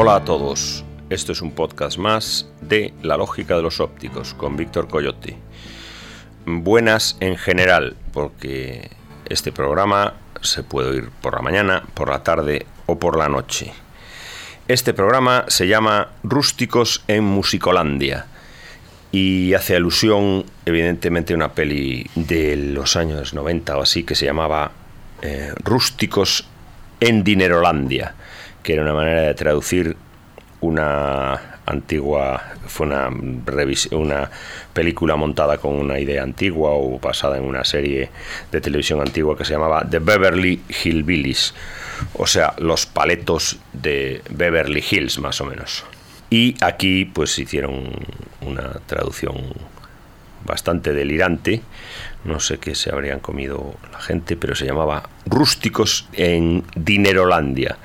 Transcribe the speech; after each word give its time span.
Hola 0.00 0.14
a 0.14 0.24
todos, 0.24 0.84
esto 1.10 1.32
es 1.32 1.42
un 1.42 1.50
podcast 1.50 1.98
más 1.98 2.46
de 2.60 2.94
La 3.02 3.16
lógica 3.16 3.56
de 3.56 3.62
los 3.62 3.80
ópticos 3.80 4.32
con 4.32 4.56
Víctor 4.56 4.86
Coyote. 4.86 5.36
Buenas 6.46 7.16
en 7.18 7.36
general, 7.36 7.96
porque 8.12 8.92
este 9.28 9.50
programa 9.50 10.14
se 10.40 10.62
puede 10.62 10.90
oír 10.90 11.10
por 11.20 11.34
la 11.34 11.42
mañana, 11.42 11.82
por 11.94 12.10
la 12.10 12.22
tarde 12.22 12.64
o 12.86 13.00
por 13.00 13.18
la 13.18 13.28
noche. 13.28 13.72
Este 14.68 14.94
programa 14.94 15.46
se 15.48 15.66
llama 15.66 16.10
Rústicos 16.22 17.02
en 17.08 17.24
Musicolandia 17.24 18.26
y 19.10 19.52
hace 19.54 19.74
alusión 19.74 20.44
evidentemente 20.64 21.32
a 21.32 21.36
una 21.36 21.54
peli 21.54 22.08
de 22.14 22.54
los 22.54 22.94
años 22.94 23.34
90 23.34 23.76
o 23.76 23.82
así 23.82 24.04
que 24.04 24.14
se 24.14 24.26
llamaba 24.26 24.70
eh, 25.22 25.52
Rústicos 25.64 26.46
en 27.00 27.24
Dinerolandia, 27.24 28.14
que 28.68 28.74
era 28.74 28.82
una 28.82 28.92
manera 28.92 29.22
de 29.22 29.32
traducir 29.32 29.96
una 30.60 31.60
antigua, 31.64 32.52
fue 32.66 32.86
una, 32.86 33.08
una 33.92 34.30
película 34.74 35.16
montada 35.16 35.56
con 35.56 35.72
una 35.74 35.98
idea 35.98 36.22
antigua 36.22 36.72
o 36.72 36.98
basada 36.98 37.38
en 37.38 37.44
una 37.44 37.64
serie 37.64 38.10
de 38.52 38.60
televisión 38.60 39.00
antigua 39.00 39.38
que 39.38 39.46
se 39.46 39.54
llamaba 39.54 39.86
The 39.88 40.00
Beverly 40.00 40.60
Hillbillies, 40.84 41.54
o 42.12 42.26
sea, 42.26 42.52
los 42.58 42.84
paletos 42.84 43.58
de 43.72 44.20
Beverly 44.28 44.84
Hills 44.90 45.18
más 45.18 45.40
o 45.40 45.46
menos. 45.46 45.84
Y 46.28 46.54
aquí 46.60 47.06
pues 47.06 47.38
hicieron 47.38 47.88
una 48.42 48.80
traducción 48.84 49.34
bastante 50.44 50.92
delirante, 50.92 51.62
no 52.24 52.38
sé 52.38 52.58
qué 52.58 52.74
se 52.74 52.92
habrían 52.92 53.20
comido 53.20 53.76
la 53.90 54.00
gente, 54.00 54.36
pero 54.36 54.54
se 54.54 54.66
llamaba 54.66 55.08
Rústicos 55.24 56.06
en 56.12 56.64
Dinerolandia 56.74 57.78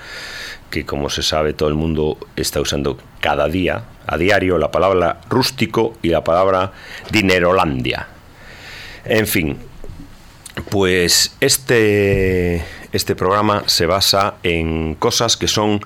que 0.73 0.87
como 0.87 1.11
se 1.11 1.21
sabe 1.21 1.53
todo 1.53 1.69
el 1.69 1.75
mundo 1.75 2.17
está 2.35 2.59
usando 2.59 2.97
cada 3.21 3.47
día, 3.47 3.83
a 4.07 4.17
diario, 4.17 4.57
la 4.57 4.71
palabra 4.71 5.21
rústico 5.29 5.93
y 6.01 6.07
la 6.07 6.23
palabra 6.23 6.71
dinerolandia. 7.11 8.07
En 9.05 9.27
fin, 9.27 9.55
pues 10.71 11.35
este, 11.39 12.63
este 12.91 13.15
programa 13.15 13.61
se 13.67 13.85
basa 13.85 14.37
en 14.41 14.95
cosas 14.95 15.37
que 15.37 15.47
son 15.47 15.79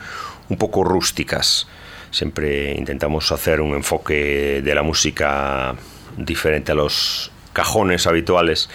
un 0.48 0.58
poco 0.58 0.86
rústicas. 0.86 1.68
Siempre 2.10 2.74
intentamos 2.74 3.30
hacer 3.34 3.60
un 3.60 3.74
enfoque 3.74 4.62
de 4.64 4.74
la 4.74 4.84
música 4.84 5.76
diferente 6.16 6.72
a 6.72 6.76
los 6.76 7.30
cajones 7.58 8.06
habituales 8.06 8.70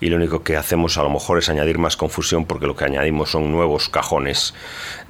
y 0.00 0.08
lo 0.08 0.14
único 0.14 0.44
que 0.44 0.56
hacemos 0.56 0.96
a 0.98 1.02
lo 1.02 1.10
mejor 1.10 1.38
es 1.38 1.48
añadir 1.48 1.78
más 1.78 1.96
confusión 1.96 2.44
porque 2.44 2.68
lo 2.68 2.76
que 2.76 2.84
añadimos 2.84 3.32
son 3.32 3.50
nuevos 3.50 3.88
cajones 3.88 4.54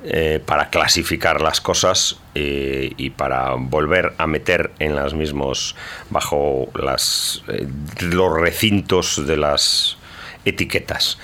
eh, 0.04 0.40
para 0.42 0.70
clasificar 0.70 1.42
las 1.42 1.60
cosas 1.60 2.16
eh, 2.34 2.94
y 2.96 3.10
para 3.10 3.56
volver 3.56 4.14
a 4.16 4.26
meter 4.26 4.70
en 4.78 4.96
las 4.96 5.12
mismos 5.12 5.76
bajo 6.08 6.70
las 6.74 7.42
eh, 7.48 7.66
los 8.00 8.40
recintos 8.40 9.26
de 9.26 9.36
las 9.36 9.98
etiquetas. 10.46 11.18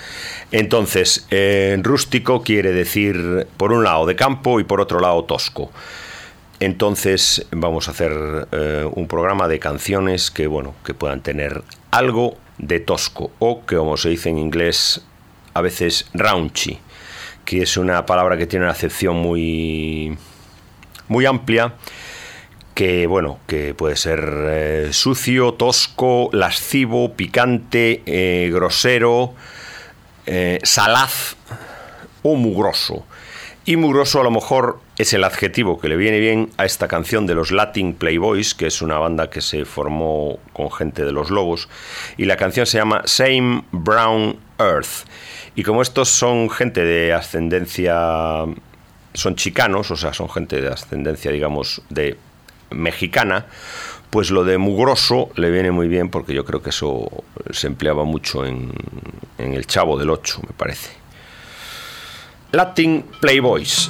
Entonces, 0.51 1.27
rústico 1.81 2.43
quiere 2.43 2.73
decir 2.73 3.47
por 3.57 3.71
un 3.71 3.83
lado 3.83 4.05
de 4.05 4.15
campo 4.15 4.59
y 4.59 4.63
por 4.63 4.81
otro 4.81 4.99
lado 4.99 5.23
tosco. 5.23 5.71
Entonces 6.59 7.47
vamos 7.51 7.87
a 7.87 7.91
hacer 7.91 8.11
un 8.91 9.07
programa 9.07 9.47
de 9.47 9.57
canciones 9.57 10.29
que 10.29 10.45
bueno 10.45 10.75
que 10.85 10.93
puedan 10.93 11.21
tener 11.21 11.63
algo 11.97 12.37
de 12.57 12.79
tosco 12.79 13.31
o 13.39 13.65
que 13.65 13.75
como 13.75 13.97
se 13.97 14.09
dice 14.09 14.29
en 14.29 14.37
inglés 14.37 15.01
a 15.53 15.61
veces 15.61 16.07
raunchy, 16.13 16.79
que 17.45 17.63
es 17.63 17.77
una 17.77 18.05
palabra 18.05 18.37
que 18.37 18.47
tiene 18.47 18.65
una 18.65 18.71
acepción 18.71 19.17
muy 19.17 20.17
muy 21.07 21.25
amplia 21.25 21.73
que 22.77 23.07
bueno, 23.07 23.39
que 23.47 23.73
puede 23.73 23.95
ser 23.95 24.19
eh, 24.49 24.89
sucio, 24.91 25.55
tosco, 25.55 26.29
lascivo, 26.31 27.13
picante, 27.15 28.03
eh, 28.05 28.51
grosero, 28.53 29.33
eh, 30.27 30.59
salaz 30.61 31.35
o 32.21 32.35
mugroso. 32.35 33.07
Y 33.69 33.75
mugroso 33.75 34.21
a 34.21 34.23
lo 34.23 34.31
mejor 34.31 34.79
es 34.97 35.11
el 35.11 35.25
adjetivo 35.25 35.77
que 35.77 35.89
le 35.89 35.97
viene 35.97 36.21
bien 36.21 36.51
a 36.55 36.63
esta 36.63 36.87
canción 36.87 37.27
de 37.27 37.35
los 37.35 37.51
Latin 37.51 37.95
Playboys, 37.95 38.55
que 38.55 38.65
es 38.65 38.81
una 38.81 38.97
banda 38.97 39.29
que 39.29 39.41
se 39.41 39.65
formó 39.65 40.39
con 40.53 40.71
gente 40.71 41.03
de 41.03 41.11
los 41.11 41.29
Lobos, 41.31 41.67
y 42.15 42.23
la 42.23 42.37
canción 42.37 42.65
se 42.65 42.77
llama 42.77 43.01
Same 43.03 43.65
Brown 43.73 44.39
Earth. 44.57 45.05
Y 45.55 45.63
como 45.63 45.81
estos 45.81 46.07
son 46.07 46.49
gente 46.49 46.85
de 46.85 47.11
ascendencia, 47.11 48.45
son 49.13 49.35
chicanos, 49.35 49.91
o 49.91 49.97
sea, 49.97 50.13
son 50.13 50.29
gente 50.29 50.61
de 50.61 50.69
ascendencia, 50.69 51.29
digamos, 51.29 51.81
de 51.89 52.15
mexicana, 52.69 53.47
pues 54.11 54.31
lo 54.31 54.45
de 54.45 54.57
mugroso 54.57 55.29
le 55.35 55.51
viene 55.51 55.71
muy 55.71 55.89
bien 55.89 56.07
porque 56.07 56.33
yo 56.33 56.45
creo 56.45 56.61
que 56.61 56.69
eso 56.69 57.11
se 57.51 57.67
empleaba 57.67 58.05
mucho 58.05 58.45
en, 58.45 58.71
en 59.37 59.53
el 59.55 59.67
Chavo 59.67 59.99
del 59.99 60.09
Ocho, 60.09 60.39
me 60.47 60.53
parece. 60.53 61.06
Latin 62.53 63.03
Playboys. 63.21 63.89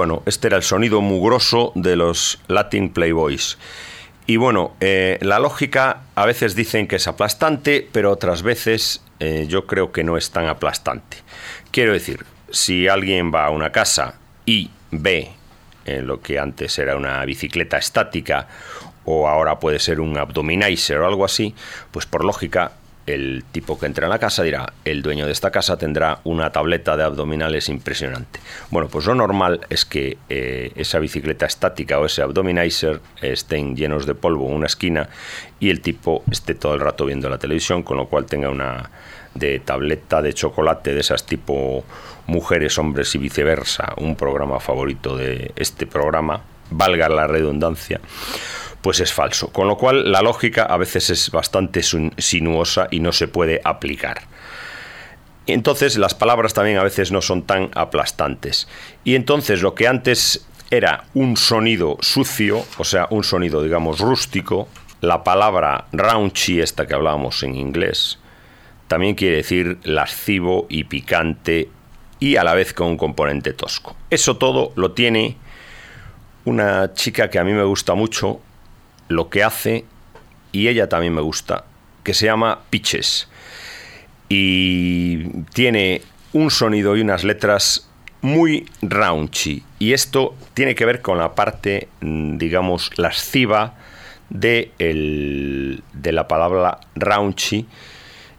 Bueno, 0.00 0.22
este 0.24 0.46
era 0.46 0.56
el 0.56 0.62
sonido 0.62 1.02
mugroso 1.02 1.72
de 1.74 1.94
los 1.94 2.40
Latin 2.48 2.88
Playboys. 2.88 3.58
Y 4.26 4.38
bueno, 4.38 4.74
eh, 4.80 5.18
la 5.20 5.38
lógica 5.38 6.04
a 6.14 6.24
veces 6.24 6.54
dicen 6.54 6.88
que 6.88 6.96
es 6.96 7.06
aplastante, 7.06 7.86
pero 7.92 8.10
otras 8.10 8.42
veces 8.42 9.02
eh, 9.18 9.44
yo 9.46 9.66
creo 9.66 9.92
que 9.92 10.02
no 10.02 10.16
es 10.16 10.30
tan 10.30 10.48
aplastante. 10.48 11.18
Quiero 11.70 11.92
decir, 11.92 12.24
si 12.50 12.88
alguien 12.88 13.30
va 13.30 13.44
a 13.44 13.50
una 13.50 13.72
casa 13.72 14.14
y 14.46 14.70
ve 14.90 15.32
en 15.84 16.06
lo 16.06 16.22
que 16.22 16.38
antes 16.38 16.78
era 16.78 16.96
una 16.96 17.22
bicicleta 17.26 17.76
estática 17.76 18.48
o 19.04 19.28
ahora 19.28 19.60
puede 19.60 19.78
ser 19.78 20.00
un 20.00 20.16
abdominizer 20.16 20.96
o 20.96 21.06
algo 21.06 21.26
así, 21.26 21.54
pues 21.90 22.06
por 22.06 22.24
lógica 22.24 22.72
el 23.14 23.44
tipo 23.52 23.78
que 23.78 23.86
entra 23.86 24.06
en 24.06 24.10
la 24.10 24.18
casa 24.18 24.42
dirá, 24.42 24.72
el 24.84 25.02
dueño 25.02 25.26
de 25.26 25.32
esta 25.32 25.50
casa 25.50 25.76
tendrá 25.76 26.20
una 26.24 26.50
tableta 26.50 26.96
de 26.96 27.04
abdominales 27.04 27.68
impresionante. 27.68 28.40
Bueno, 28.70 28.88
pues 28.88 29.06
lo 29.06 29.14
normal 29.14 29.60
es 29.70 29.84
que 29.84 30.18
eh, 30.28 30.72
esa 30.76 30.98
bicicleta 30.98 31.46
estática 31.46 31.98
o 31.98 32.06
ese 32.06 32.22
abdominizer 32.22 33.00
estén 33.20 33.76
llenos 33.76 34.06
de 34.06 34.14
polvo 34.14 34.48
en 34.48 34.54
una 34.54 34.66
esquina 34.66 35.08
y 35.58 35.70
el 35.70 35.80
tipo 35.80 36.22
esté 36.30 36.54
todo 36.54 36.74
el 36.74 36.80
rato 36.80 37.04
viendo 37.04 37.28
la 37.28 37.38
televisión, 37.38 37.82
con 37.82 37.96
lo 37.96 38.06
cual 38.06 38.26
tenga 38.26 38.48
una 38.48 38.90
de 39.34 39.60
tableta 39.60 40.22
de 40.22 40.34
chocolate 40.34 40.94
de 40.94 41.00
esas 41.00 41.24
tipo 41.24 41.84
mujeres, 42.26 42.78
hombres 42.78 43.14
y 43.14 43.18
viceversa, 43.18 43.94
un 43.96 44.16
programa 44.16 44.60
favorito 44.60 45.16
de 45.16 45.52
este 45.56 45.86
programa, 45.86 46.42
valga 46.70 47.08
la 47.08 47.26
redundancia 47.26 48.00
pues 48.82 49.00
es 49.00 49.12
falso. 49.12 49.48
Con 49.48 49.68
lo 49.68 49.76
cual 49.76 50.10
la 50.10 50.22
lógica 50.22 50.64
a 50.64 50.76
veces 50.76 51.10
es 51.10 51.30
bastante 51.30 51.82
sinuosa 51.82 52.88
y 52.90 53.00
no 53.00 53.12
se 53.12 53.28
puede 53.28 53.60
aplicar. 53.64 54.22
Entonces 55.46 55.96
las 55.98 56.14
palabras 56.14 56.54
también 56.54 56.78
a 56.78 56.84
veces 56.84 57.12
no 57.12 57.22
son 57.22 57.42
tan 57.42 57.70
aplastantes. 57.74 58.68
Y 59.04 59.14
entonces 59.14 59.62
lo 59.62 59.74
que 59.74 59.88
antes 59.88 60.46
era 60.70 61.04
un 61.14 61.36
sonido 61.36 61.96
sucio, 62.00 62.64
o 62.78 62.84
sea, 62.84 63.08
un 63.10 63.24
sonido 63.24 63.62
digamos 63.62 63.98
rústico, 63.98 64.68
la 65.00 65.24
palabra 65.24 65.86
raunchy, 65.92 66.60
esta 66.60 66.86
que 66.86 66.94
hablábamos 66.94 67.42
en 67.42 67.56
inglés, 67.56 68.18
también 68.86 69.14
quiere 69.14 69.36
decir 69.36 69.78
lascivo 69.82 70.66
y 70.68 70.84
picante 70.84 71.68
y 72.20 72.36
a 72.36 72.44
la 72.44 72.54
vez 72.54 72.74
con 72.74 72.88
un 72.88 72.96
componente 72.96 73.52
tosco. 73.52 73.96
Eso 74.10 74.36
todo 74.36 74.72
lo 74.76 74.92
tiene 74.92 75.36
una 76.44 76.92
chica 76.94 77.30
que 77.30 77.38
a 77.38 77.44
mí 77.44 77.52
me 77.52 77.64
gusta 77.64 77.94
mucho, 77.94 78.40
lo 79.10 79.28
que 79.28 79.42
hace, 79.42 79.84
y 80.52 80.68
ella 80.68 80.88
también 80.88 81.14
me 81.14 81.20
gusta, 81.20 81.64
que 82.04 82.14
se 82.14 82.26
llama 82.26 82.60
Pitches. 82.70 83.28
Y 84.28 85.42
tiene 85.52 86.02
un 86.32 86.50
sonido 86.50 86.96
y 86.96 87.00
unas 87.00 87.24
letras 87.24 87.88
muy 88.22 88.66
raunchy. 88.82 89.64
Y 89.80 89.92
esto 89.92 90.36
tiene 90.54 90.76
que 90.76 90.84
ver 90.84 91.02
con 91.02 91.18
la 91.18 91.34
parte, 91.34 91.88
mm, 92.00 92.38
digamos, 92.38 92.92
lasciva 92.96 93.74
de, 94.28 94.70
de 94.78 96.12
la 96.12 96.28
palabra 96.28 96.78
raunchy 96.94 97.66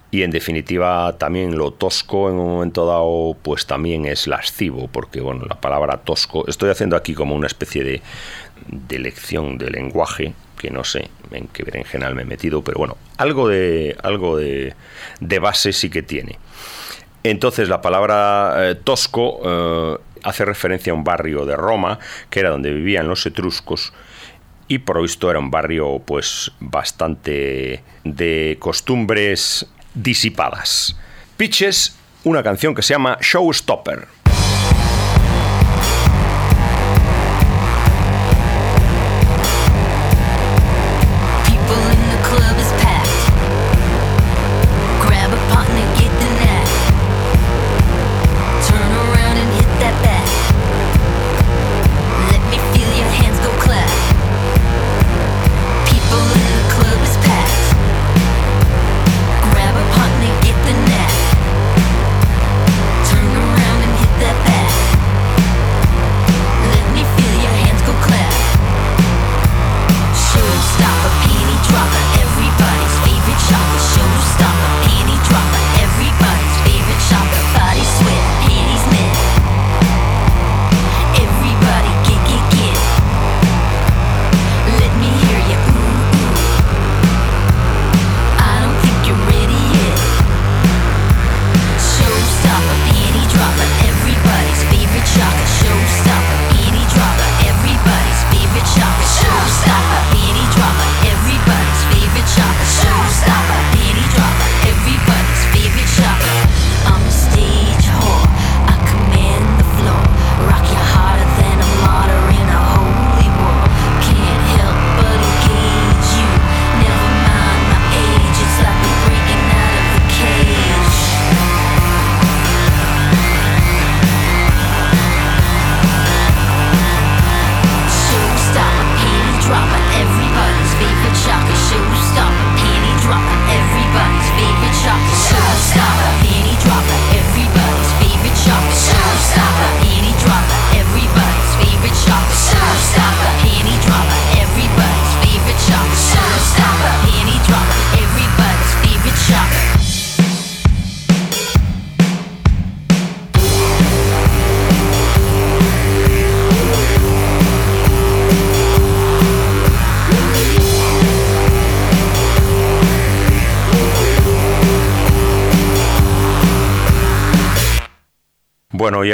y 0.10 0.24
en 0.24 0.32
definitiva 0.32 1.18
también 1.18 1.58
lo 1.58 1.72
tosco 1.72 2.30
en 2.30 2.36
un 2.36 2.50
momento 2.50 2.86
dado 2.86 3.36
pues 3.42 3.66
también 3.66 4.06
es 4.06 4.28
lascivo 4.28 4.90
porque 4.90 5.22
bueno 5.22 5.46
la 5.46 5.60
palabra 5.60 5.98
tosco 5.98 6.48
estoy 6.48 6.70
haciendo 6.70 6.98
aquí 6.98 7.14
como 7.14 7.34
una 7.34 7.48
especie 7.48 7.84
de, 7.84 8.02
de 8.68 9.00
lección 9.00 9.58
de 9.58 9.70
lenguaje 9.70 10.34
que 10.62 10.70
no 10.70 10.84
sé 10.84 11.10
en 11.32 11.48
qué 11.48 11.64
general 11.86 12.14
me 12.14 12.22
he 12.22 12.26
metido, 12.26 12.64
pero 12.64 12.78
bueno, 12.78 12.96
algo 13.18 13.48
de, 13.48 13.98
algo 14.04 14.38
de, 14.38 14.76
base 15.40 15.74
sí 15.74 15.90
que 15.90 16.04
tiene. 16.04 16.38
Entonces 17.24 17.68
la 17.68 17.82
palabra 17.82 18.70
eh, 18.70 18.76
tosco 18.76 19.42
eh, 19.44 19.98
hace 20.24 20.46
referencia 20.46 20.94
a 20.94 20.96
un 20.96 21.04
barrio 21.04 21.48
de 21.48 21.56
Roma, 21.56 21.98
que 22.30 22.42
era 22.42 22.52
donde 22.52 22.72
vivían 22.72 23.08
los 23.08 23.26
etruscos, 23.26 23.92
y 24.68 24.80
por 24.80 25.02
visto 25.02 25.32
era 25.32 25.40
un 25.40 25.50
barrio 25.50 26.00
pues 26.06 26.52
bastante 26.60 27.84
de 28.04 28.58
costumbres 28.60 29.66
disipadas. 29.96 30.96
Pitches, 31.38 31.98
una 32.24 32.44
canción 32.44 32.76
que 32.76 32.84
se 32.84 32.94
llama 32.94 33.18
Showstopper. 33.20 34.21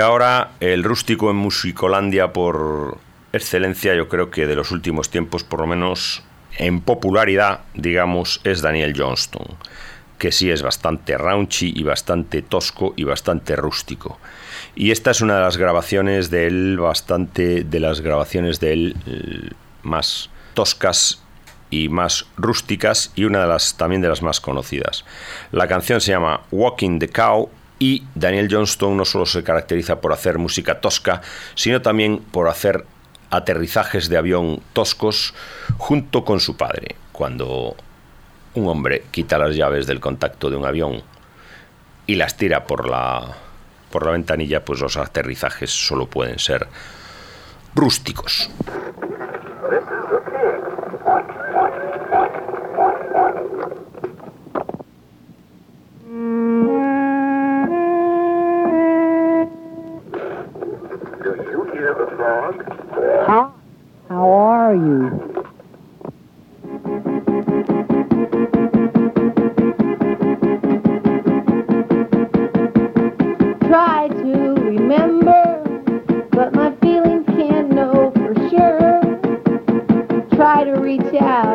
Ahora 0.08 0.52
el 0.62 0.84
rústico 0.84 1.30
en 1.30 1.36
Musicolandia 1.36 2.32
por 2.32 2.98
excelencia, 3.34 3.94
yo 3.94 4.08
creo 4.08 4.32
que 4.32 4.48
de 4.48 4.56
los 4.56 4.72
últimos 4.72 5.10
tiempos, 5.10 5.44
por 5.44 5.60
lo 5.60 5.68
menos 5.68 6.24
en 6.58 6.82
popularidad, 6.82 7.62
digamos, 7.76 8.42
es 8.44 8.62
Daniel 8.62 8.94
Johnston, 8.98 9.46
que 10.18 10.32
sí 10.32 10.50
es 10.50 10.64
bastante 10.64 11.18
raunchy 11.18 11.74
y 11.76 11.84
bastante 11.84 12.42
tosco 12.42 12.94
y 12.96 13.04
bastante 13.04 13.56
rústico. 13.56 14.18
Y 14.76 14.92
esta 14.92 15.12
es 15.12 15.22
una 15.22 15.36
de 15.36 15.42
las 15.42 15.58
grabaciones 15.58 16.30
de 16.32 16.48
él, 16.48 16.78
bastante 16.80 17.64
de 17.64 17.80
las 17.80 18.02
grabaciones 18.02 18.60
de 18.60 18.74
él 18.74 18.96
eh, 19.06 19.50
más 19.84 20.30
toscas 20.54 21.22
y 21.70 21.90
más 21.90 22.26
rústicas 22.38 23.12
y 23.16 23.26
una 23.26 23.42
de 23.42 23.48
las 23.48 23.76
también 23.76 24.02
de 24.02 24.08
las 24.08 24.22
más 24.22 24.40
conocidas. 24.40 25.04
La 25.52 25.68
canción 25.68 26.00
se 26.00 26.12
llama 26.12 26.42
Walking 26.50 27.00
the 27.00 27.10
Cow 27.10 27.50
Y 27.80 28.04
Daniel 28.16 28.48
Johnston 28.52 28.98
no 28.98 29.06
solo 29.06 29.26
se 29.26 29.44
caracteriza 29.44 30.02
por 30.02 30.14
hacer 30.14 30.40
música 30.40 30.82
tosca, 30.82 31.22
sino 31.56 31.82
también 31.82 32.20
por 32.20 32.48
hacer 32.48 32.86
aterrizajes 33.30 34.10
de 34.10 34.18
avión 34.18 34.62
toscos 34.74 35.34
junto 35.78 36.26
con 36.26 36.40
su 36.40 36.58
padre. 36.58 36.96
Cuando 37.12 37.76
un 38.56 38.68
hombre 38.68 39.04
quita 39.12 39.38
las 39.38 39.56
llaves 39.56 39.86
del 39.86 40.00
contacto 40.00 40.50
de 40.50 40.56
un 40.56 40.66
avión 40.66 41.04
y 42.08 42.16
las 42.16 42.38
tira 42.38 42.66
por 42.66 42.90
la, 42.90 43.38
por 43.92 44.06
la 44.06 44.12
ventanilla, 44.12 44.64
pues 44.66 44.80
los 44.80 44.98
aterrizajes 44.98 45.70
solo 45.70 46.08
pueden 46.08 46.40
ser 46.40 46.68
rústicos. 47.76 48.50
How 64.10 64.30
are 64.30 64.74
you? 64.74 65.44
Try 73.68 74.08
to 74.10 74.56
remember, 74.56 75.64
but 76.32 76.54
my 76.54 76.74
feelings 76.78 77.26
can't 77.28 77.70
know 77.72 78.12
for 78.16 78.34
sure. 78.50 79.02
Try 80.36 80.64
to 80.64 80.74
reach 80.80 81.14
out, 81.22 81.47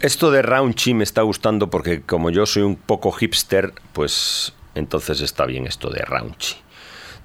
esto 0.00 0.30
de 0.30 0.42
raunchy 0.42 0.94
me 0.94 1.04
está 1.04 1.22
gustando 1.22 1.70
porque 1.70 2.02
como 2.02 2.30
yo 2.30 2.46
soy 2.46 2.62
un 2.62 2.76
poco 2.76 3.12
hipster, 3.12 3.72
pues 3.92 4.52
entonces 4.74 5.20
está 5.20 5.46
bien 5.46 5.66
esto 5.66 5.90
de 5.90 6.00
raunchy. 6.02 6.56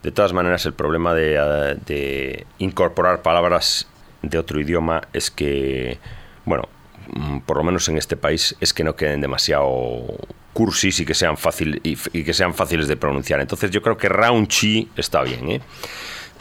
De 0.01 0.11
todas 0.11 0.33
maneras, 0.33 0.65
el 0.65 0.73
problema 0.73 1.13
de, 1.13 1.35
eh, 1.35 1.77
de 1.85 2.45
incorporar 2.57 3.21
palabras 3.21 3.87
de 4.21 4.37
otro 4.37 4.59
idioma 4.59 5.01
es 5.13 5.31
que, 5.31 5.97
bueno, 6.45 6.67
mm, 7.13 7.39
por 7.39 7.57
lo 7.57 7.63
menos 7.63 7.87
en 7.87 7.97
este 7.97 8.17
país, 8.17 8.55
es 8.59 8.73
que 8.73 8.83
no 8.83 8.95
queden 8.95 9.21
demasiado 9.21 10.05
cursis 10.51 10.99
y 10.99 11.05
que 11.05 11.13
sean, 11.13 11.37
fácil, 11.37 11.79
y, 11.83 11.97
y 12.11 12.23
que 12.23 12.33
sean 12.33 12.53
fáciles 12.53 12.87
de 12.87 12.97
pronunciar. 12.97 13.39
Entonces 13.39 13.71
yo 13.71 13.81
creo 13.81 13.97
que 13.97 14.09
raunchy 14.09 14.89
está 14.97 15.23
bien, 15.23 15.49
¿eh? 15.49 15.61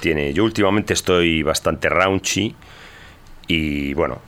Tiene, 0.00 0.32
yo 0.32 0.42
últimamente 0.42 0.92
estoy 0.94 1.44
bastante 1.44 1.88
raunchy 1.88 2.56
y 3.46 3.94
bueno, 3.94 4.20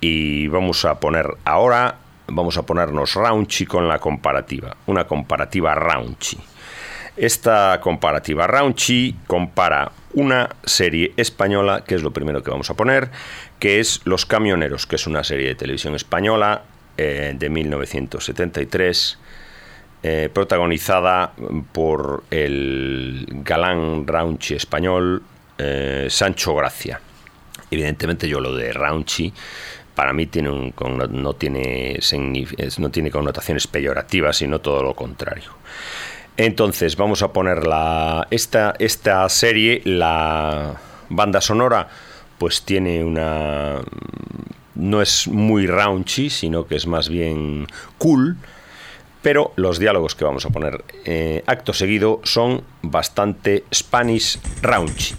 y 0.00 0.48
vamos 0.48 0.84
a 0.84 1.00
poner 1.00 1.26
ahora, 1.44 1.96
vamos 2.26 2.56
a 2.56 2.62
ponernos 2.62 3.14
raunchy 3.14 3.66
con 3.66 3.88
la 3.88 3.98
comparativa, 3.98 4.76
una 4.86 5.06
comparativa 5.06 5.74
raunchy. 5.74 6.38
Esta 7.16 7.80
comparativa 7.80 8.46
raunchy 8.46 9.16
compara 9.26 9.90
una 10.14 10.48
serie 10.64 11.12
española, 11.16 11.82
que 11.84 11.96
es 11.96 12.02
lo 12.02 12.12
primero 12.12 12.42
que 12.42 12.50
vamos 12.50 12.70
a 12.70 12.74
poner, 12.74 13.10
que 13.58 13.80
es 13.80 14.00
Los 14.04 14.24
Camioneros, 14.24 14.86
que 14.86 14.96
es 14.96 15.06
una 15.06 15.24
serie 15.24 15.48
de 15.48 15.54
televisión 15.56 15.96
española 15.96 16.62
eh, 16.96 17.34
de 17.36 17.48
1973, 17.50 19.18
eh, 20.04 20.30
protagonizada 20.32 21.32
por 21.72 22.22
el 22.30 23.26
galán 23.44 24.06
raunchy 24.06 24.54
español 24.54 25.22
eh, 25.58 26.06
Sancho 26.08 26.54
Gracia. 26.54 27.00
Evidentemente 27.68 28.28
yo 28.28 28.38
lo 28.38 28.54
de 28.54 28.72
raunchy 28.72 29.32
para 29.98 30.12
mí 30.12 30.28
no 31.16 31.34
tiene 31.34 33.10
connotaciones 33.10 33.66
peyorativas, 33.66 34.36
sino 34.36 34.60
todo 34.60 34.80
lo 34.80 34.94
contrario. 34.94 35.50
Entonces, 36.36 36.94
vamos 36.94 37.22
a 37.22 37.32
poner 37.32 37.66
la, 37.66 38.28
esta, 38.30 38.76
esta 38.78 39.28
serie, 39.28 39.82
la 39.84 40.76
banda 41.08 41.40
sonora, 41.40 41.88
pues 42.38 42.62
tiene 42.62 43.02
una... 43.02 43.80
no 44.76 45.02
es 45.02 45.26
muy 45.26 45.66
raunchy, 45.66 46.30
sino 46.30 46.68
que 46.68 46.76
es 46.76 46.86
más 46.86 47.08
bien 47.08 47.66
cool, 47.98 48.36
pero 49.20 49.52
los 49.56 49.80
diálogos 49.80 50.14
que 50.14 50.24
vamos 50.24 50.46
a 50.46 50.50
poner 50.50 50.84
eh, 51.06 51.42
acto 51.48 51.72
seguido 51.72 52.20
son 52.22 52.62
bastante 52.82 53.64
Spanish 53.74 54.38
raunchy. 54.62 55.16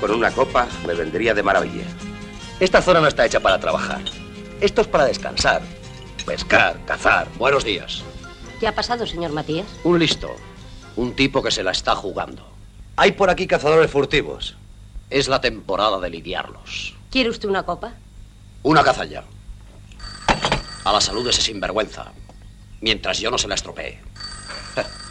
Con 0.00 0.10
una 0.10 0.30
copa 0.30 0.66
me 0.86 0.94
vendría 0.94 1.34
de 1.34 1.42
maravilla. 1.42 1.84
Esta 2.58 2.80
zona 2.80 3.00
no 3.00 3.06
está 3.06 3.26
hecha 3.26 3.40
para 3.40 3.60
trabajar. 3.60 4.00
Esto 4.60 4.80
es 4.80 4.86
para 4.88 5.04
descansar, 5.04 5.62
pescar, 6.24 6.82
cazar. 6.86 7.28
Buenos 7.36 7.64
días. 7.64 8.02
¿Qué 8.58 8.66
ha 8.66 8.74
pasado, 8.74 9.06
señor 9.06 9.32
Matías? 9.32 9.66
Un 9.84 9.98
listo. 9.98 10.30
Un 10.96 11.14
tipo 11.14 11.42
que 11.42 11.50
se 11.50 11.62
la 11.62 11.70
está 11.70 11.94
jugando. 11.94 12.46
Hay 12.96 13.12
por 13.12 13.30
aquí 13.30 13.46
cazadores 13.46 13.90
furtivos. 13.90 14.56
Es 15.08 15.28
la 15.28 15.40
temporada 15.40 15.98
de 15.98 16.10
lidiarlos. 16.10 16.94
¿Quiere 17.10 17.30
usted 17.30 17.48
una 17.48 17.64
copa? 17.64 17.92
Una 18.62 18.82
caza 18.82 19.04
ya. 19.04 19.24
A 20.84 20.92
la 20.92 21.00
salud 21.00 21.24
de 21.24 21.30
ese 21.30 21.42
sinvergüenza. 21.42 22.12
Mientras 22.80 23.18
yo 23.18 23.30
no 23.30 23.38
se 23.38 23.48
la 23.48 23.54
estropee. 23.54 24.00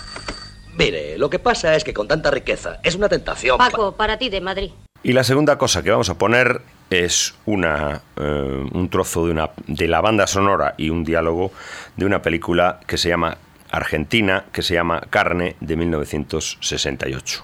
Mire, 0.80 1.18
lo 1.18 1.30
que 1.30 1.40
pasa 1.40 1.76
es 1.76 1.84
que 1.84 1.94
con 1.94 2.08
tanta 2.08 2.32
riqueza 2.32 2.80
es 2.84 2.96
una 2.96 3.10
tentación. 3.10 3.58
pa- 3.58 3.70
Paco, 3.70 3.92
para 3.98 4.18
ti 4.18 4.30
de 4.30 4.40
Madrid. 4.42 4.72
Y 5.04 5.12
la 5.14 5.24
segunda 5.24 5.58
cosa 5.58 5.84
que 5.84 5.92
vamos 5.92 6.10
a 6.10 6.18
poner 6.18 6.62
es 6.90 7.36
una, 7.46 8.02
eh, 8.18 8.66
un 8.72 8.90
trozo 8.90 9.26
de, 9.26 9.32
una, 9.34 9.50
de 9.68 9.88
la 9.88 10.02
banda 10.02 10.26
sonora 10.26 10.76
y 10.78 10.90
un 10.90 11.04
diálogo 11.04 11.52
de 11.98 12.06
una 12.06 12.22
película 12.22 12.80
que 12.88 12.98
se 12.98 13.10
llama 13.10 13.38
Argentina, 13.72 14.46
que 14.52 14.62
se 14.62 14.74
llama 14.74 15.02
Carne, 15.10 15.56
de 15.60 15.76
1968. 15.76 17.44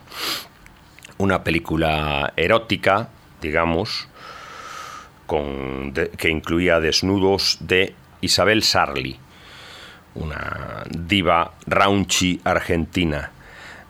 Una 1.18 1.44
película 1.44 2.34
erótica, 2.36 3.10
digamos, 3.42 4.08
con, 5.26 5.94
de- 5.94 6.10
que 6.10 6.30
incluía 6.30 6.80
desnudos 6.80 7.58
de 7.60 7.96
Isabel 8.22 8.64
Sarli, 8.64 9.18
una 10.16 10.84
diva 10.90 11.54
raunchy 11.68 12.42
argentina, 12.44 13.32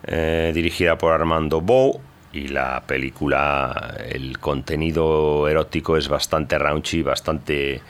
eh, 0.04 0.52
dirigida 0.54 0.98
por 0.98 1.12
Armando 1.12 1.60
Bo. 1.60 2.00
Y 2.32 2.48
la 2.48 2.82
película, 2.86 3.96
el 4.10 4.38
contenido 4.38 5.48
erótico 5.48 5.96
es 5.96 6.08
bastante 6.08 6.58
raunchy, 6.58 7.02
bastante, 7.02 7.80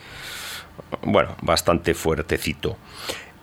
bueno, 1.03 1.35
bastante 1.43 1.95
fuertecito. 1.95 2.77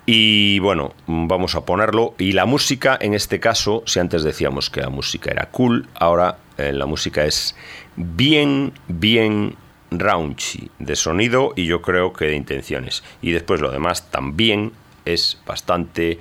Y 0.05 0.59
bueno, 0.59 0.93
vamos 1.07 1.55
a 1.55 1.65
ponerlo. 1.65 2.13
Y 2.17 2.31
la 2.33 2.45
música, 2.45 2.97
en 2.99 3.13
este 3.13 3.39
caso, 3.39 3.83
si 3.85 3.99
antes 3.99 4.23
decíamos 4.23 4.69
que 4.69 4.81
la 4.81 4.89
música 4.89 5.31
era 5.31 5.47
cool, 5.47 5.87
ahora 5.95 6.37
eh, 6.57 6.71
la 6.71 6.85
música 6.85 7.25
es 7.25 7.55
bien, 7.95 8.73
bien 8.87 9.55
raunchy 9.91 10.71
de 10.79 10.95
sonido 10.95 11.53
y 11.55 11.65
yo 11.65 11.81
creo 11.81 12.13
que 12.13 12.25
de 12.25 12.35
intenciones. 12.35 13.03
Y 13.21 13.31
después 13.31 13.61
lo 13.61 13.71
demás 13.71 14.09
también 14.09 14.71
es 15.05 15.39
bastante 15.45 16.19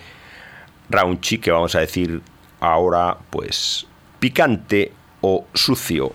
raunchy, 0.91 1.39
que 1.39 1.51
vamos 1.51 1.75
a 1.75 1.81
decir 1.81 2.21
ahora, 2.61 3.19
pues, 3.31 3.87
picante 4.21 4.93
o 5.21 5.47
sucio. 5.55 6.13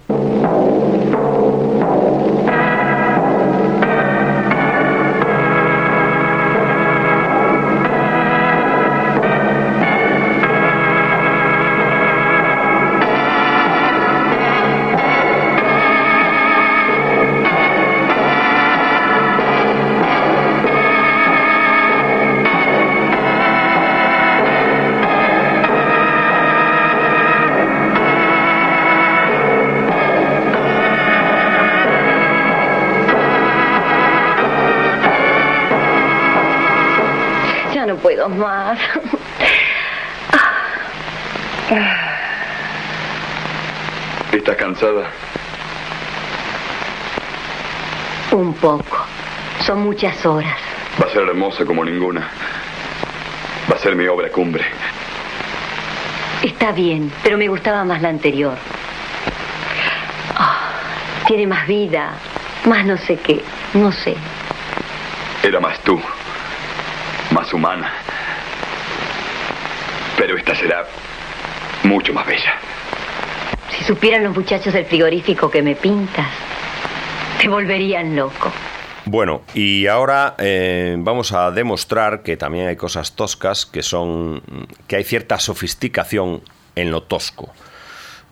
Son 49.67 49.81
muchas 49.81 50.25
horas. 50.25 50.55
Va 50.97 51.07
a 51.07 51.09
ser 51.09 51.23
hermosa 51.23 51.65
como 51.65 51.83
ninguna. 51.83 52.21
Va 53.69 53.75
a 53.75 53.77
ser 53.77 53.97
mi 53.97 54.07
obra 54.07 54.29
cumbre. 54.29 54.63
Está 56.41 56.71
bien, 56.71 57.11
pero 57.21 57.37
me 57.37 57.49
gustaba 57.49 57.83
más 57.83 58.01
la 58.01 58.07
anterior. 58.07 58.57
Ah, 60.37 60.69
tiene 61.27 61.47
más 61.47 61.67
vida, 61.67 62.13
más 62.63 62.85
no 62.85 62.95
sé 62.95 63.17
qué, 63.17 63.43
no 63.73 63.91
sé. 63.91 64.15
Era 65.43 65.59
más 65.59 65.77
tú. 65.81 65.99
Más 67.31 67.53
humana. 67.53 67.91
Pero 70.15 70.37
esta 70.37 70.55
será 70.55 70.85
mucho 71.83 72.13
más 72.13 72.25
bella. 72.25 72.53
Si 73.71 73.83
supieran 73.83 74.23
los 74.23 74.33
muchachos 74.33 74.73
del 74.73 74.85
frigorífico 74.85 75.51
que 75.51 75.61
me 75.61 75.75
pintas, 75.75 76.27
te 77.41 77.49
volverían 77.49 78.15
loco. 78.15 78.53
Bueno, 79.09 79.43
y 79.53 79.87
ahora 79.87 80.35
eh, 80.37 80.97
vamos 80.99 81.31
a 81.31 81.49
demostrar 81.51 82.23
que 82.23 82.35
también 82.35 82.67
hay 82.67 82.75
cosas 82.75 83.13
toscas, 83.13 83.65
que 83.65 83.81
son 83.81 84.41
que 84.85 84.97
hay 84.97 85.05
cierta 85.05 85.39
sofisticación 85.39 86.41
en 86.75 86.91
lo 86.91 87.03
tosco. 87.03 87.53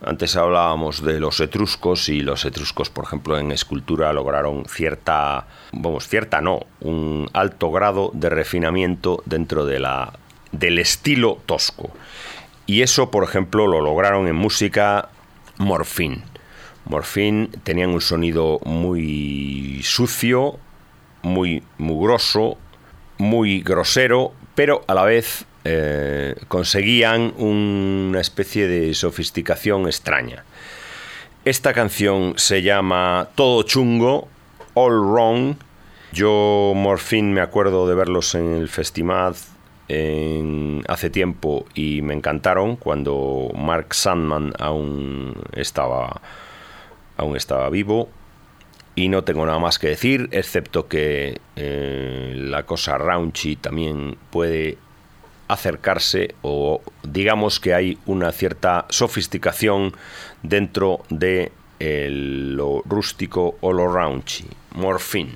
Antes 0.04 0.36
hablábamos 0.36 1.02
de 1.02 1.18
los 1.18 1.40
etruscos 1.40 2.10
y 2.10 2.20
los 2.20 2.44
etruscos, 2.44 2.90
por 2.90 3.04
ejemplo, 3.04 3.38
en 3.38 3.52
escultura 3.52 4.12
lograron 4.12 4.66
cierta, 4.66 5.46
vamos, 5.72 6.08
cierta 6.08 6.42
no, 6.42 6.60
un 6.80 7.30
alto 7.32 7.70
grado 7.70 8.10
de 8.12 8.28
refinamiento 8.28 9.22
dentro 9.24 9.64
de 9.64 9.80
la, 9.80 10.12
del 10.52 10.78
estilo 10.78 11.38
tosco. 11.46 11.90
Y 12.66 12.82
eso, 12.82 13.10
por 13.10 13.24
ejemplo, 13.24 13.66
lo 13.66 13.80
lograron 13.80 14.28
en 14.28 14.36
música 14.36 15.08
Morfín. 15.56 16.22
Morfín 16.84 17.50
tenían 17.64 17.90
un 17.90 18.02
sonido 18.02 18.60
muy 18.64 19.80
sucio, 19.82 20.60
muy 21.26 21.62
mugroso, 21.78 22.56
muy 23.18 23.60
grosero, 23.60 24.32
pero 24.54 24.84
a 24.86 24.94
la 24.94 25.04
vez 25.04 25.44
eh, 25.64 26.36
conseguían 26.48 27.34
una 27.36 28.20
especie 28.20 28.68
de 28.68 28.94
sofisticación 28.94 29.86
extraña. 29.86 30.44
Esta 31.44 31.72
canción 31.72 32.34
se 32.36 32.62
llama 32.62 33.28
Todo 33.34 33.62
Chungo, 33.64 34.28
All 34.74 34.92
Wrong. 35.00 35.56
Yo, 36.12 36.72
Morfín, 36.76 37.32
me 37.32 37.40
acuerdo 37.40 37.88
de 37.88 37.94
verlos 37.96 38.34
en 38.36 38.54
el 38.54 38.68
festival 38.68 39.34
en- 39.88 40.82
hace 40.88 41.10
tiempo 41.10 41.66
y 41.74 42.02
me 42.02 42.14
encantaron 42.14 42.76
cuando 42.76 43.50
Mark 43.56 43.94
Sandman 43.94 44.52
aún 44.58 45.34
estaba, 45.52 46.20
aún 47.16 47.36
estaba 47.36 47.68
vivo. 47.70 48.08
Y 48.96 49.08
no 49.10 49.22
tengo 49.24 49.44
nada 49.44 49.58
más 49.58 49.78
que 49.78 49.88
decir, 49.88 50.28
excepto 50.32 50.88
que 50.88 51.38
eh, 51.54 52.32
la 52.34 52.64
cosa 52.64 52.96
raunchy 52.96 53.56
también 53.56 54.16
puede 54.30 54.78
acercarse 55.48 56.34
o 56.42 56.80
digamos 57.04 57.60
que 57.60 57.74
hay 57.74 57.98
una 58.06 58.32
cierta 58.32 58.86
sofisticación 58.88 59.92
dentro 60.42 61.02
de 61.10 61.52
el- 61.78 62.56
lo 62.56 62.82
rústico 62.86 63.56
o 63.60 63.72
lo 63.72 63.92
raunchy. 63.92 64.46
Morphine. 64.74 65.32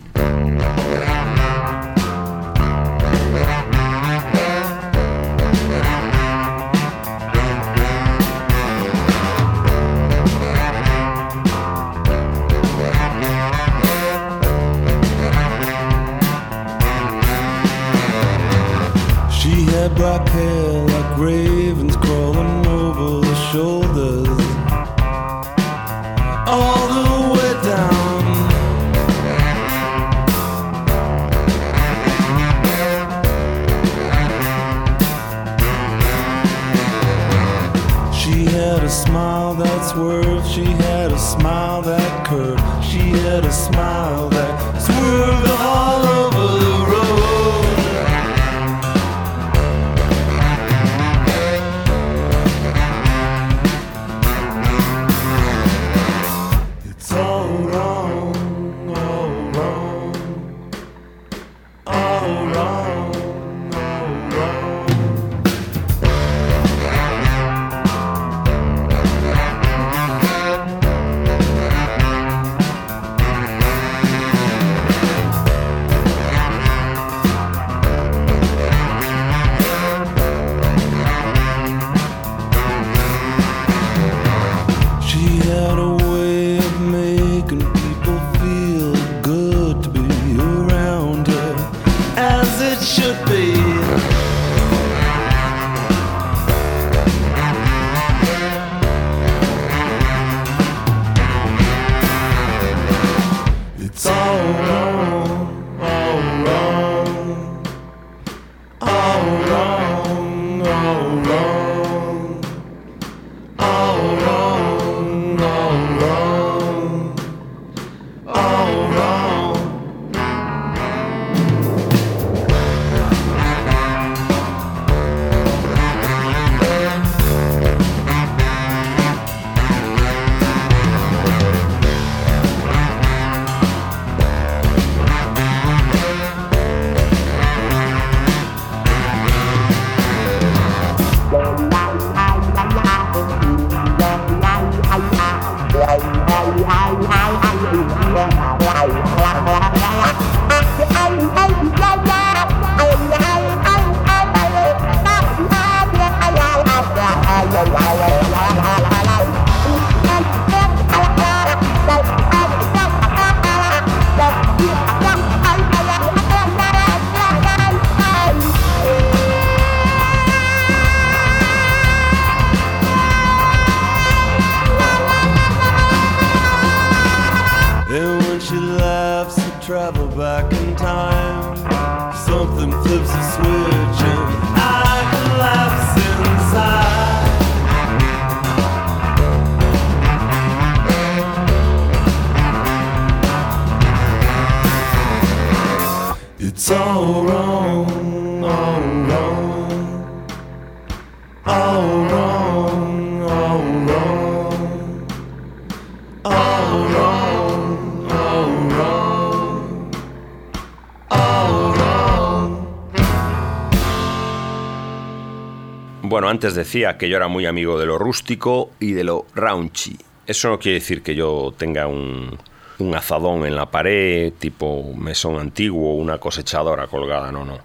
Bueno, 216.03 216.29
antes 216.29 216.55
decía 216.55 216.97
que 216.97 217.09
yo 217.09 217.17
era 217.17 217.29
muy 217.29 217.47
amigo 217.47 217.79
de 217.79 217.87
lo 217.87 217.99
rústico 217.99 218.71
y 218.81 218.93
de 218.93 219.05
lo 219.05 219.27
raunchy. 219.35 219.99
Eso 220.27 220.49
no 220.49 220.59
quiere 220.59 220.79
decir 220.79 221.03
que 221.03 221.15
yo 221.15 221.53
tenga 221.57 221.87
un, 221.87 222.39
un 222.79 222.95
azadón 222.95 223.45
en 223.47 223.55
la 223.55 223.67
pared, 223.71 224.33
tipo 224.39 224.95
mesón 224.95 225.39
antiguo, 225.39 225.95
una 225.97 226.19
cosechadora 226.19 226.87
colgada, 226.87 227.31
no, 227.31 227.45
no. 227.45 227.59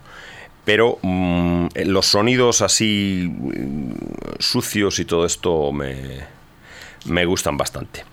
Pero 0.65 0.97
mm, 1.01 1.67
los 1.85 2.07
sonidos 2.07 2.61
así 2.61 3.29
mm, 3.31 3.93
sucios 4.39 4.99
y 4.99 5.05
todo 5.05 5.25
esto 5.25 5.71
me, 5.71 5.95
me 7.05 7.25
gustan 7.25 7.55
bastante. 7.55 8.03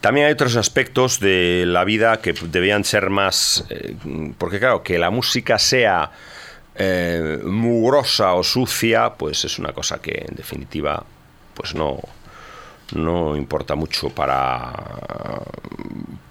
También 0.00 0.26
hay 0.26 0.32
otros 0.32 0.56
aspectos 0.56 1.20
de 1.20 1.64
la 1.66 1.84
vida 1.84 2.20
que 2.20 2.32
debían 2.32 2.84
ser 2.84 3.10
más... 3.10 3.64
eh, 3.70 3.94
porque 4.38 4.58
claro, 4.58 4.82
que 4.82 4.98
la 4.98 5.10
música 5.10 5.58
sea 5.58 6.10
eh, 6.74 7.40
mugrosa 7.44 8.34
o 8.34 8.42
sucia, 8.42 9.14
pues 9.14 9.44
es 9.44 9.58
una 9.58 9.72
cosa 9.72 10.00
que 10.00 10.24
en 10.28 10.36
definitiva 10.36 11.04
pues 11.54 11.74
no, 11.74 12.00
no 12.94 13.36
importa 13.36 13.74
mucho 13.74 14.10
para, 14.10 14.72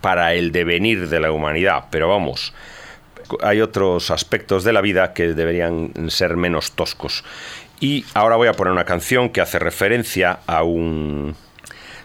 para 0.02 0.34
el 0.34 0.52
devenir 0.52 1.10
de 1.10 1.20
la 1.20 1.32
humanidad. 1.32 1.86
Pero 1.90 2.08
vamos, 2.10 2.54
hay 3.42 3.62
otros 3.62 4.12
aspectos 4.12 4.64
de 4.64 4.74
la 4.74 4.82
vida 4.82 5.14
que 5.14 5.34
deberían 5.34 5.92
ser 6.10 6.38
menos 6.38 6.72
toscos. 6.74 7.24
Y 7.80 8.06
ahora 8.14 8.36
voy 8.36 8.48
a 8.48 8.54
poner 8.54 8.74
una 8.74 8.86
canción 8.86 9.30
que 9.30 9.42
hace 9.42 9.60
referencia 9.60 10.40
a 10.46 10.64
un... 10.64 11.36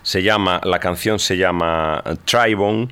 Se 0.03 0.23
llama, 0.23 0.61
la 0.63 0.79
canción 0.79 1.19
se 1.19 1.37
llama 1.37 2.03
Tribone 2.25 2.89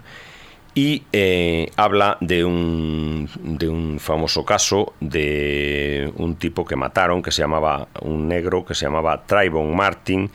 y 0.75 1.03
eh, 1.13 1.71
habla 1.77 2.19
de 2.21 2.45
un, 2.45 3.29
de 3.43 3.69
un 3.69 3.99
famoso 4.01 4.45
caso 4.45 4.93
de 5.01 6.13
un 6.17 6.37
tipo 6.37 6.65
que 6.65 6.75
mataron, 6.77 7.23
que 7.23 7.31
se 7.31 7.43
llamaba, 7.43 7.87
un 8.01 8.27
negro 8.29 8.65
que 8.65 8.75
se 8.75 8.87
llamaba 8.87 9.23
Tribone 9.25 9.75
Martin, 9.75 10.31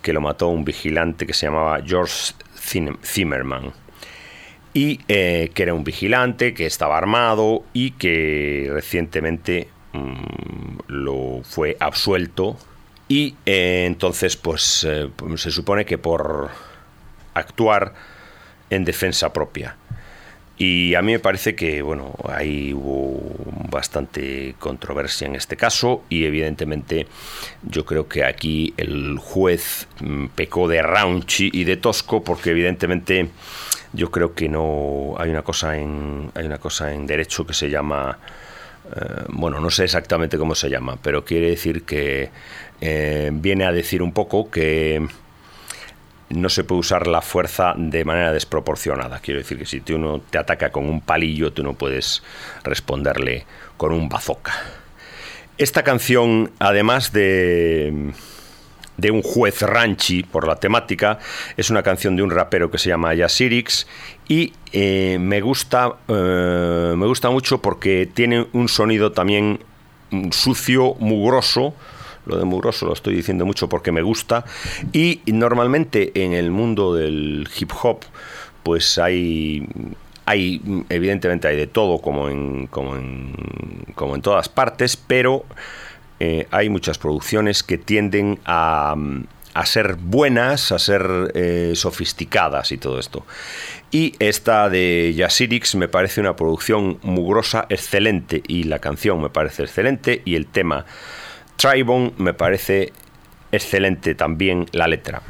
que 0.00 0.12
lo 0.12 0.20
mató 0.20 0.48
un 0.48 0.64
vigilante 0.64 1.26
que 1.26 1.34
se 1.34 1.46
llamaba 1.46 1.80
George 1.84 2.32
Zim- 2.56 2.98
Zimmerman. 3.02 3.72
Y 4.72 5.00
eh, 5.08 5.50
que 5.54 5.62
era 5.62 5.74
un 5.74 5.84
vigilante, 5.84 6.54
que 6.54 6.66
estaba 6.66 6.96
armado 6.98 7.62
y 7.72 7.92
que 7.92 8.68
recientemente 8.72 9.68
mm, 9.92 10.78
lo 10.88 11.42
fue 11.44 11.76
absuelto 11.78 12.56
y 13.06 13.34
eh, 13.44 13.84
entonces 13.86 14.36
pues 14.36 14.62
se 15.36 15.50
supone 15.50 15.84
que 15.84 15.98
por 15.98 16.48
actuar 17.34 17.92
en 18.70 18.84
defensa 18.84 19.32
propia. 19.32 19.76
Y 20.56 20.94
a 20.94 21.02
mí 21.02 21.12
me 21.12 21.18
parece 21.18 21.56
que, 21.56 21.82
bueno, 21.82 22.14
ahí 22.28 22.72
hubo 22.72 23.20
bastante 23.70 24.54
controversia 24.60 25.26
en 25.26 25.34
este 25.34 25.56
caso 25.56 26.04
y 26.08 26.26
evidentemente 26.26 27.08
yo 27.62 27.84
creo 27.84 28.06
que 28.08 28.24
aquí 28.24 28.72
el 28.76 29.18
juez 29.18 29.88
mm, 30.00 30.26
pecó 30.28 30.68
de 30.68 30.80
raunchy 30.80 31.50
y 31.52 31.64
de 31.64 31.76
tosco 31.76 32.22
porque 32.22 32.50
evidentemente 32.50 33.30
yo 33.92 34.12
creo 34.12 34.34
que 34.34 34.48
no 34.48 35.14
hay 35.18 35.30
una 35.30 35.42
cosa 35.42 35.76
en 35.76 36.30
hay 36.34 36.46
una 36.46 36.58
cosa 36.58 36.92
en 36.92 37.06
derecho 37.06 37.44
que 37.44 37.54
se 37.54 37.68
llama 37.68 38.18
eh, 38.94 39.24
bueno, 39.28 39.60
no 39.60 39.70
sé 39.70 39.84
exactamente 39.84 40.38
cómo 40.38 40.54
se 40.54 40.70
llama, 40.70 40.98
pero 41.02 41.24
quiere 41.24 41.50
decir 41.50 41.82
que 41.84 42.30
eh, 42.80 43.30
viene 43.32 43.64
a 43.64 43.72
decir 43.72 44.02
un 44.02 44.12
poco 44.12 44.50
que 44.50 45.04
no 46.30 46.48
se 46.48 46.64
puede 46.64 46.80
usar 46.80 47.06
la 47.06 47.20
fuerza 47.20 47.74
de 47.76 48.04
manera 48.04 48.32
desproporcionada. 48.32 49.20
Quiero 49.20 49.40
decir 49.40 49.58
que 49.58 49.66
si 49.66 49.82
uno 49.92 50.20
te 50.30 50.38
ataca 50.38 50.70
con 50.70 50.88
un 50.88 51.00
palillo, 51.00 51.52
tú 51.52 51.62
no 51.62 51.74
puedes 51.74 52.22
responderle 52.62 53.46
con 53.76 53.92
un 53.92 54.08
bazooka. 54.08 54.52
Esta 55.56 55.84
canción, 55.84 56.50
además 56.58 57.12
de, 57.12 58.12
de 58.96 59.10
un 59.10 59.22
juez 59.22 59.62
ranchi 59.62 60.22
por 60.22 60.46
la 60.46 60.56
temática, 60.56 61.18
es 61.56 61.70
una 61.70 61.82
canción 61.82 62.16
de 62.16 62.22
un 62.22 62.30
rapero 62.30 62.70
que 62.70 62.78
se 62.78 62.88
llama 62.88 63.14
Yasirix 63.14 63.86
y 64.28 64.52
eh, 64.72 65.18
me, 65.20 65.40
gusta, 65.40 65.96
eh, 66.08 66.94
me 66.96 67.06
gusta 67.06 67.30
mucho 67.30 67.60
porque 67.60 68.08
tiene 68.12 68.46
un 68.52 68.68
sonido 68.68 69.12
también 69.12 69.60
sucio, 70.30 70.94
mugroso, 70.98 71.74
lo 72.26 72.38
de 72.38 72.44
mugroso 72.44 72.86
lo 72.86 72.92
estoy 72.92 73.14
diciendo 73.14 73.46
mucho 73.46 73.68
porque 73.68 73.92
me 73.92 74.02
gusta. 74.02 74.44
Y 74.92 75.20
normalmente 75.26 76.12
en 76.14 76.32
el 76.32 76.50
mundo 76.50 76.94
del 76.94 77.48
hip 77.58 77.70
hop, 77.82 78.00
pues 78.62 78.98
hay. 78.98 79.66
Hay, 80.26 80.62
evidentemente 80.88 81.48
hay 81.48 81.56
de 81.56 81.66
todo, 81.66 81.98
como 81.98 82.30
en, 82.30 82.66
como 82.68 82.96
en, 82.96 83.34
como 83.94 84.14
en 84.14 84.22
todas 84.22 84.48
partes, 84.48 84.96
pero 84.96 85.44
eh, 86.18 86.46
hay 86.50 86.70
muchas 86.70 86.96
producciones 86.96 87.62
que 87.62 87.76
tienden 87.76 88.38
a, 88.46 88.96
a 89.52 89.66
ser 89.66 89.96
buenas, 89.96 90.72
a 90.72 90.78
ser 90.78 91.30
eh, 91.34 91.72
sofisticadas 91.74 92.72
y 92.72 92.78
todo 92.78 92.98
esto. 92.98 93.26
Y 93.90 94.14
esta 94.18 94.68
de 94.68 95.12
Yasirix 95.14 95.76
me 95.76 95.88
parece 95.88 96.20
una 96.20 96.36
producción 96.36 96.98
mugrosa, 97.02 97.66
excelente, 97.68 98.42
y 98.48 98.64
la 98.64 98.80
canción 98.80 99.22
me 99.22 99.30
parece 99.30 99.62
excelente, 99.62 100.22
y 100.24 100.34
el 100.34 100.46
tema 100.46 100.86
Tribone 101.56 102.12
me 102.18 102.34
parece 102.34 102.92
excelente 103.52 104.14
también 104.14 104.66
la 104.72 104.86
letra. 104.86 105.22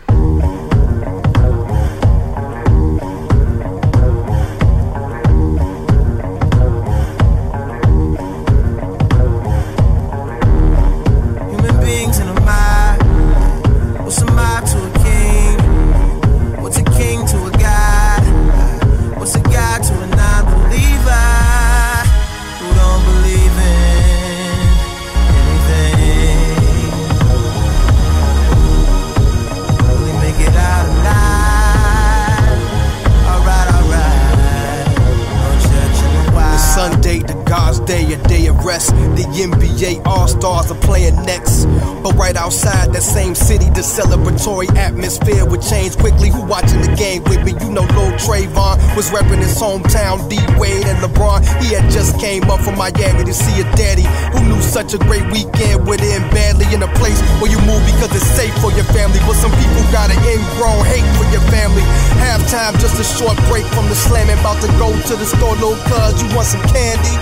Was 49.05 49.21
repping 49.21 49.40
his 49.40 49.57
hometown. 49.61 50.17
D 50.29 50.38
Wade 50.57 50.87
and 50.87 50.99
LeBron, 51.05 51.45
he 51.61 51.75
had 51.75 51.90
just 51.90 52.19
came 52.21 52.45
up 52.49 52.61
from 52.61 52.77
Miami 52.77 53.25
to 53.25 53.35
see 53.35 53.61
a 53.61 53.67
daddy 53.77 54.07
who 54.33 54.40
knew 54.49 54.61
such 54.62 54.95
a 54.95 54.99
great 54.99 55.25
weekend 55.33 55.87
would 55.87 56.01
end 56.01 56.25
badly 56.33 56.64
in 56.73 56.83
a 56.83 56.90
place 56.97 57.21
where 57.40 57.51
you 57.51 57.61
move 57.69 57.83
because 57.85 58.12
it's 58.14 58.29
safe 58.33 58.55
for 58.61 58.73
your 58.73 58.87
family. 58.97 59.21
But 59.29 59.37
some 59.37 59.53
people 59.61 59.83
got 59.93 60.09
an 60.09 60.21
ingrown 60.25 60.85
hate 60.88 61.07
for 61.21 61.27
your 61.33 61.45
family. 61.53 61.85
Halftime, 62.23 62.79
just 62.81 62.97
a 63.01 63.05
short 63.05 63.37
break 63.49 63.67
from 63.77 63.88
the 63.88 63.97
slamming. 63.97 64.38
About 64.40 64.61
to 64.62 64.71
go 64.81 64.88
to 64.93 65.14
the 65.17 65.27
store, 65.27 65.57
little 65.61 65.81
cuz, 65.85 66.23
you 66.23 66.29
want 66.33 66.49
some 66.49 66.62
candy? 66.73 67.17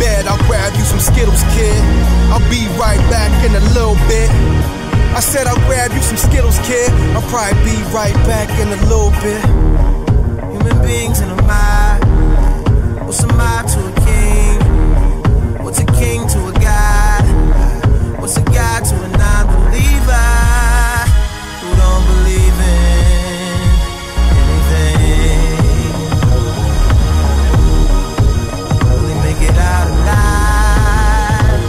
Bet 0.00 0.26
I'll 0.26 0.40
grab 0.48 0.74
you 0.74 0.84
some 0.84 1.00
Skittles, 1.00 1.42
kid. 1.54 1.78
I'll 2.32 2.42
be 2.50 2.66
right 2.80 3.00
back 3.12 3.30
in 3.46 3.54
a 3.54 3.64
little 3.76 3.98
bit. 4.10 4.30
I 5.12 5.20
said 5.20 5.46
I'll 5.46 5.60
grab 5.66 5.92
you 5.92 6.02
some 6.02 6.16
Skittles, 6.16 6.58
kid. 6.64 6.90
I'll 7.14 7.26
probably 7.28 7.58
be 7.62 7.76
right 7.92 8.14
back 8.26 8.48
in 8.58 8.68
a 8.72 8.80
little 8.88 9.10
bit. 9.20 9.69
Human 10.60 10.82
beings 10.86 11.20
in 11.20 11.30
a 11.30 11.36
mob. 11.42 12.04
What's 13.06 13.22
a 13.22 13.26
mob 13.28 13.66
to 13.68 13.78
a 13.80 13.92
king? 14.04 14.60
What's 15.64 15.80
a 15.80 15.86
king 15.86 16.28
to 16.28 16.48
a 16.48 16.52
god? 16.52 17.24
What's 18.20 18.36
a 18.36 18.42
god 18.42 18.84
to 18.84 18.94
a 18.94 19.08
non-believer 19.08 20.28
who 21.60 21.68
don't 21.80 22.04
believe 22.12 22.60
in 22.60 23.56
anything? 24.36 25.00
Will 28.84 29.06
he 29.08 29.14
make 29.24 29.40
it 29.48 29.56
out 29.56 29.88
alive? 29.88 31.60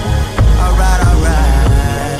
Alright, 0.60 1.02
alright. 1.08 2.20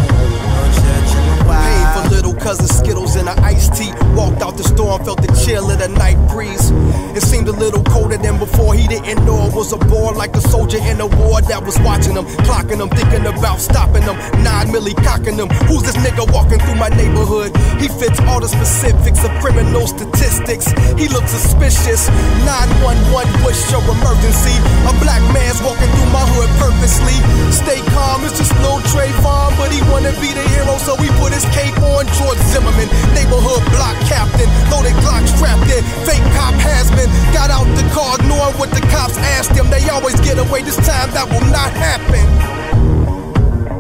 Paid 1.66 1.88
for 1.94 2.04
little 2.16 2.36
cousin 2.36 2.68
Skittles 2.68 3.16
and 3.18 3.28
an 3.28 3.38
iced 3.40 3.74
tea. 3.76 3.92
Walked 4.16 4.42
out 4.42 4.58
the 4.58 4.64
store 4.64 4.98
and 4.98 5.06
felt 5.06 5.22
the 5.22 5.32
chill 5.46 5.70
of 5.70 5.80
the 5.80 5.88
night 5.88 6.20
breeze. 6.30 6.72
It 7.16 7.24
seemed 7.24 7.48
a 7.48 7.52
little 7.52 7.84
colder 7.84 8.18
than 8.18 8.38
before. 8.40 8.74
He 8.74 8.88
didn't 8.88 9.26
know 9.26 9.48
it 9.48 9.54
was 9.54 9.72
a 9.74 9.78
bore 9.78 10.14
like 10.14 10.36
a 10.36 10.42
soldier 10.42 10.80
in 10.80 11.00
a 11.02 11.08
war 11.08 11.42
that 11.42 11.64
was 11.64 11.80
watching 11.80 12.16
him, 12.16 12.26
clocking 12.48 12.80
him, 12.80 12.90
thinking 12.90 13.26
about 13.26 13.60
stopping 13.60 14.04
him. 14.04 14.16
Nine 14.44 14.68
milli 14.72 14.96
cocking 15.04 15.36
him. 15.36 15.50
Who's 15.68 15.84
this 15.84 15.98
nigga 15.98 16.28
walking 16.32 16.60
through 16.60 16.76
my 16.76 16.90
neighborhood? 16.90 17.56
He 17.80 17.88
fits 17.88 18.20
all 18.28 18.40
the 18.40 18.48
specifics 18.48 19.24
of 19.24 19.32
criminal 19.40 19.88
statistics. 19.88 20.72
He 21.00 21.08
looks 21.08 21.32
suspicious. 21.32 22.08
911 22.44 23.32
Bush 23.44 23.60
your 23.72 23.84
emergency. 23.88 24.56
A 24.88 24.94
black 25.04 25.24
man's 25.32 25.60
walking 25.64 25.88
through 25.96 26.12
my 26.12 26.26
hood 26.36 26.52
purposely. 26.60 27.16
Stay 27.52 27.80
calm, 27.96 28.24
it's 28.28 28.38
just 28.38 28.52
Lil 28.64 28.80
Trayvon, 28.92 29.56
but 29.56 29.72
he 29.72 29.80
wanna 29.92 30.12
be 30.20 30.32
the 30.32 30.44
hero, 30.56 30.76
so 30.80 30.96
he 31.00 31.08
put 31.20 31.32
his 31.32 31.48
cape 31.56 31.76
on. 31.80 32.08
George 32.20 32.40
Zimmerman, 32.52 32.88
neighborhood 33.16 33.64
block 33.76 33.96
captain, 34.12 34.50
loaded 34.68 34.96
Glock 35.00 35.24
strapped 35.24 35.72
in. 35.72 35.84
Fake 36.04 36.26
cop 36.36 36.56
has 36.60 36.92
been 36.92 37.08
got 37.32 37.50
out 37.50 37.68
the 37.80 37.88
car, 37.96 38.20
ignoring 38.20 38.58
what 38.60 38.72
the 38.72 38.84
cops 38.92 39.18
asked 39.36 39.56
him. 39.56 39.70
They 39.72 39.88
always 39.88 40.20
get 40.20 40.38
away. 40.38 40.62
This 40.62 40.76
time 40.76 41.10
that 41.16 41.28
will 41.32 41.48
not 41.48 41.72
happen. 41.72 42.28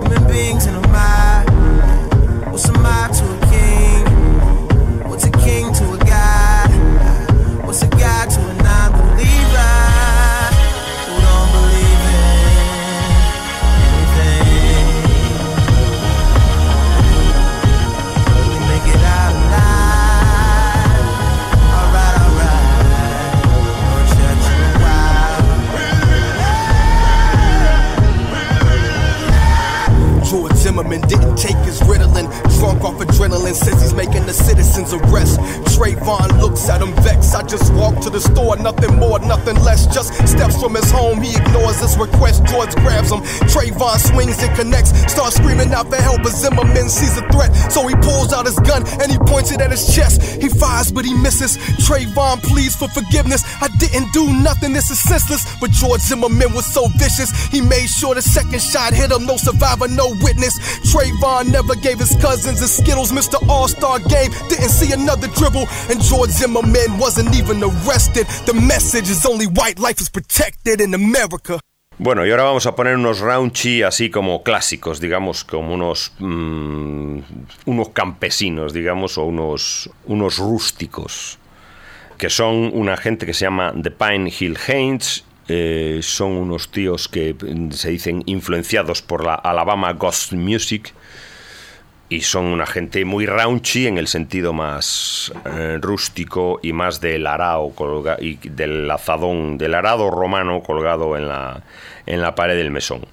Human 0.01 0.23
beings 0.31 0.65
in 0.65 0.75
a 0.75 0.83
mob. 0.87 1.43
What's 2.51 2.67
a 2.67 2.73
mob 2.79 3.11
to 3.19 3.30
adrenaline. 33.21 33.55
says 33.55 33.81
he's 33.81 33.93
making 33.93 34.25
the 34.25 34.33
citizens 34.33 34.93
arrest. 34.93 35.39
Trayvon 35.77 36.39
looks 36.39 36.69
at 36.69 36.81
him 36.81 36.93
vexed. 37.03 37.35
I 37.35 37.43
just 37.43 37.73
walked 37.73 38.03
to 38.03 38.09
the 38.09 38.19
store, 38.19 38.57
nothing 38.57 38.95
more, 38.97 39.19
nothing 39.19 39.55
less. 39.63 39.87
Just 39.87 40.13
steps 40.27 40.59
from 40.61 40.75
his 40.75 40.89
home, 40.91 41.21
he 41.21 41.35
ignores 41.35 41.79
his 41.79 41.97
request. 41.97 42.45
George 42.45 42.73
grabs 42.75 43.11
him. 43.11 43.21
Trayvon 43.49 43.97
swings 43.99 44.41
and 44.41 44.55
connects. 44.55 44.91
Starts 45.11 45.35
screaming 45.37 45.73
out 45.73 45.89
for 45.89 45.97
help, 45.97 46.23
but 46.23 46.31
Zimmerman 46.31 46.89
sees 46.89 47.17
a 47.17 47.27
threat. 47.29 47.53
So 47.71 47.87
he 47.87 47.95
pulls 47.95 48.33
out 48.33 48.45
his 48.45 48.59
gun 48.59 48.87
and 49.01 49.11
he 49.11 49.17
points 49.19 49.51
it 49.51 49.61
at 49.61 49.71
his 49.71 49.93
chest. 49.93 50.41
He 50.41 50.49
fires, 50.49 50.91
but 50.91 51.05
he 51.05 51.13
misses. 51.13 51.57
Trayvon 51.85 52.41
pleads 52.43 52.75
for 52.75 52.87
forgiveness. 52.89 53.43
I 53.61 53.67
didn't 53.77 54.11
do 54.13 54.25
nothing, 54.41 54.73
this 54.73 54.89
is 54.89 54.99
senseless. 54.99 55.45
But 55.59 55.71
George 55.71 56.01
Zimmerman 56.01 56.53
was 56.53 56.65
so 56.65 56.87
vicious, 56.97 57.31
he 57.47 57.61
made 57.61 57.87
sure 57.87 58.15
the 58.15 58.21
second 58.21 58.61
shot 58.61 58.93
hit 58.93 59.11
him. 59.11 59.25
No 59.25 59.37
survivor, 59.37 59.87
no 59.87 60.15
witness. 60.21 60.57
Trayvon 60.91 61.51
never 61.51 61.75
gave 61.75 61.99
his 61.99 62.15
cousins 62.17 62.59
his 62.59 62.71
Skittles, 62.71 63.10
Mr. 63.11 63.37
All 63.49 63.67
Star 63.67 63.99
Game. 63.99 64.31
Didn't 64.49 64.69
see 64.69 64.93
another 64.93 65.27
dribble, 65.35 65.67
and 65.89 66.01
George 66.01 66.31
Zimmerman 66.31 66.97
wasn't 66.97 67.35
even 67.35 67.61
arrested. 67.63 68.25
The 68.45 68.53
message 68.53 69.09
is 69.09 69.25
only 69.25 69.45
white 69.47 69.79
life 69.79 69.99
is 70.01 70.09
protected 70.09 70.81
in 70.81 70.93
America. 70.93 71.59
Bueno, 71.97 72.25
y 72.25 72.31
ahora 72.31 72.43
vamos 72.43 72.65
a 72.65 72.75
poner 72.75 72.95
unos 72.95 73.19
raunchy 73.19 73.83
así 73.83 74.09
como 74.09 74.41
clásicos, 74.41 74.99
digamos, 74.99 75.43
como 75.43 75.73
unos 75.73 76.13
mm, 76.19 77.19
unos 77.65 77.89
campesinos, 77.89 78.73
digamos, 78.73 79.17
o 79.17 79.25
unos 79.25 79.89
unos 80.05 80.37
rústicos, 80.37 81.37
que 82.17 82.29
son 82.29 82.71
una 82.73 82.97
gente 82.97 83.25
que 83.25 83.33
se 83.33 83.45
llama 83.45 83.73
The 83.79 83.91
Pine 83.91 84.33
Hill 84.39 84.57
Haints. 84.67 85.25
eh, 85.47 85.99
son 86.01 86.31
unos 86.31 86.71
tíos 86.71 87.07
que 87.07 87.33
mm, 87.33 87.71
se 87.71 87.89
dicen 87.89 88.23
influenciados 88.25 89.01
por 89.01 89.25
la 89.25 89.35
Alabama 89.35 89.91
Ghost 89.93 90.31
Music 90.33 90.93
y 92.11 92.21
son 92.23 92.47
una 92.47 92.65
gente 92.65 93.05
muy 93.05 93.25
raunchy 93.25 93.87
en 93.87 93.97
el 93.97 94.07
sentido 94.07 94.51
más 94.51 95.31
eh, 95.45 95.77
rústico 95.79 96.59
y 96.61 96.73
más 96.73 96.99
del 96.99 97.25
arao 97.25 97.73
colga- 97.73 98.17
y 98.19 98.35
del 98.49 98.91
azadón, 98.91 99.57
del 99.57 99.73
arado 99.73 100.11
romano 100.11 100.61
colgado 100.61 101.15
en 101.15 101.29
la, 101.29 101.63
en 102.05 102.21
la 102.21 102.35
pared 102.35 102.57
del 102.57 102.69
mesón. 102.69 103.05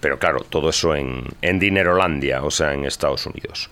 Pero 0.00 0.18
claro, 0.18 0.40
todo 0.46 0.68
eso 0.68 0.94
en, 0.94 1.24
en 1.40 1.58
Dinerolandia, 1.58 2.44
o 2.44 2.50
sea, 2.50 2.74
en 2.74 2.84
Estados 2.84 3.24
Unidos. 3.24 3.70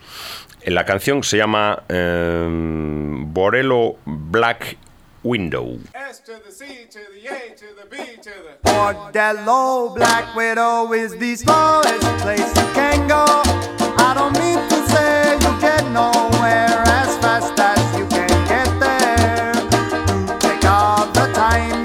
La 0.64 0.86
canción 0.86 1.22
se 1.22 1.36
llama 1.36 1.82
eh, 1.90 2.48
Borello 2.50 3.96
Black 4.06 4.78
Window. 5.26 5.76
S 5.92 6.20
to 6.20 6.40
the 6.46 6.52
C 6.52 6.86
to 6.88 7.00
the 7.12 7.26
A 7.26 7.54
to 7.56 7.66
the 7.74 7.86
B 7.90 7.96
to 8.22 8.30
the. 8.30 8.52
Port 8.62 8.96
Bordello 9.12 9.92
Black 9.96 10.36
Widow 10.36 10.92
is 10.92 11.16
the 11.16 11.34
smallest 11.34 12.00
place 12.22 12.48
you 12.56 12.66
can 12.74 13.08
go. 13.08 13.24
I 13.98 14.14
don't 14.14 14.32
mean 14.38 14.60
to 14.68 14.78
say 14.92 15.32
you 15.34 15.60
get 15.60 15.82
nowhere 15.90 16.78
as 17.02 17.18
fast 17.18 17.58
as 17.58 17.98
you 17.98 18.06
can 18.06 18.28
get 18.46 18.70
there. 18.78 19.52
You 20.28 20.38
take 20.38 20.64
all 20.64 21.06
the 21.06 21.26
time 21.34 21.75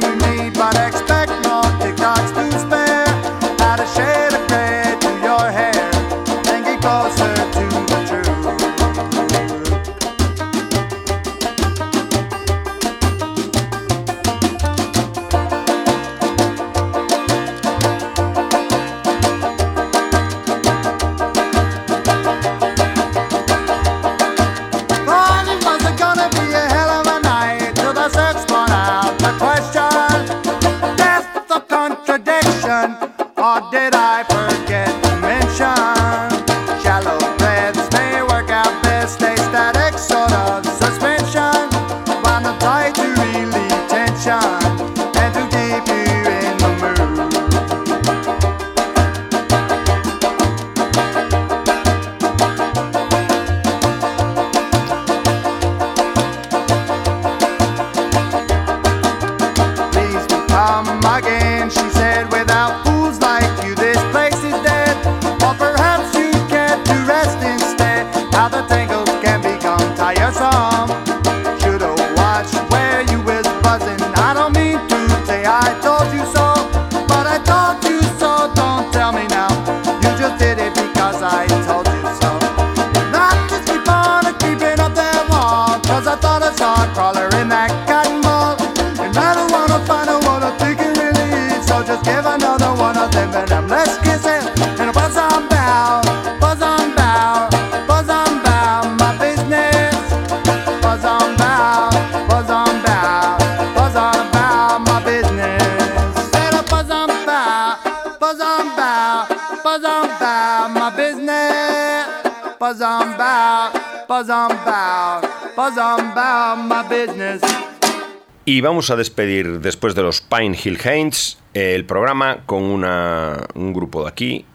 Y 118.45 118.61
vamos 118.61 118.89
a 118.89 118.95
despedir 118.95 119.59
después 119.59 119.95
de 119.95 120.01
los 120.01 120.21
Pine 120.21 120.57
Hill 120.61 120.79
Haints 120.83 121.37
el 121.53 121.85
programa 121.85 122.39
con 122.45 122.63
un 122.63 123.73
grupo 123.73 124.03
de 124.03 124.09
aquí 124.09 124.45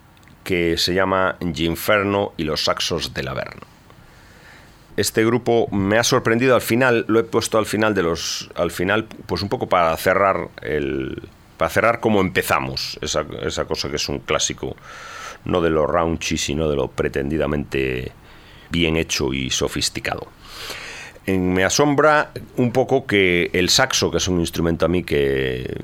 que 0.44 0.76
se 0.76 0.94
llama 0.94 1.36
Ginferno 1.55 2.32
y 2.36 2.44
los 2.44 2.64
Saxos 2.64 3.14
del 3.14 3.28
Averno. 3.28 3.62
Este 4.97 5.24
grupo 5.24 5.68
me 5.72 5.99
ha 5.99 6.05
sorprendido 6.05 6.55
al 6.55 6.62
final, 6.62 7.05
lo 7.09 7.18
he 7.18 7.24
puesto 7.24 7.59
al 7.59 7.66
final 7.66 7.94
de 7.94 8.03
los 8.03 8.49
al 8.55 8.70
final 8.70 9.05
pues 9.26 9.42
un 9.42 9.49
poco 9.49 9.68
para 9.68 9.94
cerrar 9.97 10.49
el 10.62 11.22
para 11.59 11.70
cerrar 11.70 12.01
como 12.01 12.20
empezamos, 12.20 12.99
esa, 13.01 13.24
esa 13.42 13.64
cosa 13.64 13.88
que 13.90 13.97
es 13.97 14.09
un 14.09 14.20
clásico 14.20 14.76
no 15.44 15.61
de 15.61 15.70
lo 15.70 15.86
raunchy, 15.86 16.38
sino 16.38 16.68
de 16.68 16.76
lo 16.76 16.88
pretendidamente 16.88 18.12
bien 18.70 18.97
hecho 18.97 19.32
y 19.32 19.51
sofisticado. 19.51 20.28
Me 21.26 21.64
asombra 21.64 22.30
un 22.56 22.72
poco 22.72 23.06
que 23.06 23.50
el 23.52 23.68
saxo, 23.68 24.10
que 24.10 24.18
es 24.18 24.28
un 24.28 24.40
instrumento 24.40 24.86
a 24.86 24.88
mí 24.88 25.02
que, 25.02 25.80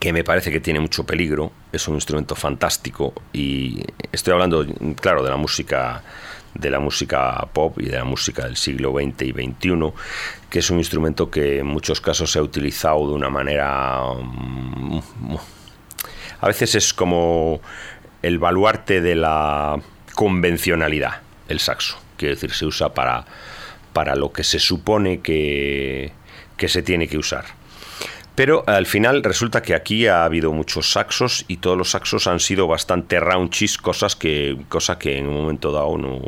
que 0.00 0.12
me 0.12 0.24
parece 0.24 0.50
que 0.50 0.60
tiene 0.60 0.80
mucho 0.80 1.04
peligro, 1.04 1.52
es 1.72 1.86
un 1.86 1.94
instrumento 1.94 2.34
fantástico 2.34 3.12
y 3.32 3.80
estoy 4.10 4.32
hablando, 4.32 4.66
claro, 5.00 5.22
de 5.22 5.30
la 5.30 5.36
música 5.36 6.02
de 6.54 6.70
la 6.70 6.80
música 6.80 7.46
pop 7.52 7.78
y 7.78 7.86
de 7.86 7.98
la 7.98 8.04
música 8.04 8.44
del 8.44 8.56
siglo 8.56 8.92
XX 8.92 9.22
y 9.22 9.32
XXI, 9.32 9.92
que 10.50 10.58
es 10.58 10.70
un 10.70 10.78
instrumento 10.78 11.30
que 11.30 11.60
en 11.60 11.66
muchos 11.66 12.00
casos 12.00 12.32
se 12.32 12.40
ha 12.40 12.42
utilizado 12.42 13.06
de 13.06 13.14
una 13.14 13.28
manera 13.30 14.00
mm, 14.14 14.98
a 16.40 16.46
veces 16.46 16.74
es 16.74 16.94
como 16.94 17.60
el 18.22 18.38
baluarte 18.38 19.00
de 19.00 19.14
la 19.14 19.80
convencionalidad, 20.14 21.22
el 21.48 21.60
saxo. 21.60 21.98
Quiero 22.16 22.34
decir, 22.34 22.52
se 22.52 22.66
usa 22.66 22.94
para, 22.94 23.24
para 23.98 24.14
lo 24.14 24.30
que 24.30 24.44
se 24.44 24.60
supone 24.60 25.18
que, 25.22 26.12
que 26.56 26.68
se 26.68 26.84
tiene 26.84 27.08
que 27.08 27.18
usar. 27.18 27.46
Pero 28.36 28.62
al 28.68 28.86
final 28.86 29.24
resulta 29.24 29.60
que 29.60 29.74
aquí 29.74 30.06
ha 30.06 30.22
habido 30.22 30.52
muchos 30.52 30.92
saxos 30.92 31.44
y 31.48 31.56
todos 31.56 31.76
los 31.76 31.90
saxos 31.90 32.28
han 32.28 32.38
sido 32.38 32.68
bastante 32.68 33.18
raunchis, 33.18 33.76
cosas 33.76 34.14
que, 34.14 34.56
cosa 34.68 35.00
que 35.00 35.18
en 35.18 35.26
un 35.26 35.34
momento 35.34 35.72
dado 35.72 35.98
no, 35.98 36.20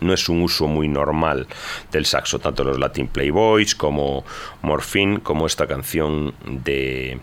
no, 0.00 0.14
es 0.14 0.30
un 0.30 0.40
uso 0.40 0.66
muy 0.66 0.88
normal 0.88 1.46
del 1.92 2.06
saxo, 2.06 2.38
tanto 2.38 2.64
los 2.64 2.78
Latin 2.78 3.08
Playboys 3.08 3.74
como 3.74 4.24
Morphine, 4.62 5.20
como 5.20 5.46
esta 5.46 5.66
canción 5.66 6.32
de, 6.46 7.20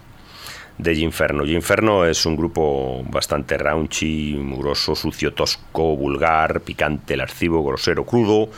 de 0.77 0.95
Ginferno. 0.95 1.43
Ginferno 1.43 2.05
es 2.05 2.23
un 2.27 2.35
grupo 2.35 3.03
bastante 3.09 3.57
raunchy, 3.57 4.35
mugroso, 4.35 4.93
sucio, 4.95 5.33
tosco, 5.33 5.95
vulgar, 5.95 6.61
picante, 6.61 7.17
lascivo, 7.17 7.63
grosero, 7.63 8.05
crudo. 8.05 8.51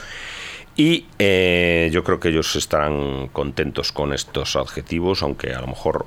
Y 0.79 1.05
eh, 1.19 1.89
yo 1.91 2.05
creo 2.05 2.21
que 2.21 2.29
ellos 2.29 2.55
estarán 2.55 3.27
contentos 3.33 3.91
con 3.91 4.13
estos 4.13 4.55
adjetivos, 4.55 5.21
aunque 5.23 5.53
a 5.53 5.59
lo 5.59 5.67
mejor 5.67 6.05